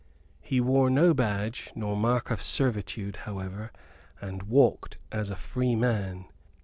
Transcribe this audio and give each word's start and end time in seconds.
He 0.41 0.59
wore 0.59 0.89
no 0.89 1.13
badge 1.13 1.71
nor 1.75 1.95
mark 1.95 2.31
of 2.31 2.41
servitude, 2.41 3.17
however, 3.27 3.71
and 4.19 4.41
walked 4.41 4.97
as 5.11 5.29
a 5.29 5.35
free 5.35 5.75
man. 5.75 6.25